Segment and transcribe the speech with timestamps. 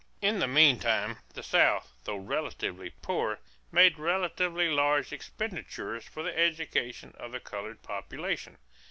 [0.19, 3.37] In the meantime, the South, though relatively poor,
[3.71, 8.57] made relatively large expenditures for the education of the colored population.